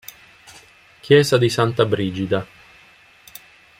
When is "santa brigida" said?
1.47-2.47